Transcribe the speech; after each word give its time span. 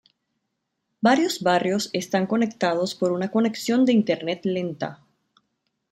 Varios 0.99 1.41
barrios 1.41 1.91
están 1.93 2.25
conectados 2.25 2.95
por 2.95 3.11
una 3.11 3.29
conexión 3.29 3.85
de 3.85 3.93
Internet 3.93 4.41
lenta. 4.45 5.03